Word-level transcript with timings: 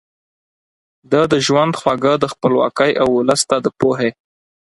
ده 1.11 1.21
د 1.31 1.33
ژوند 1.45 1.73
خواږه 1.79 2.13
د 2.19 2.25
خپلواکۍ 2.33 2.91
او 3.01 3.07
ولس 3.17 3.41
ته 3.49 3.57
د 3.65 3.67
پوهې 3.79 4.09